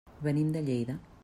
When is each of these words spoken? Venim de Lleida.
Venim 0.27 0.47
de 0.55 0.63
Lleida. 0.71 0.97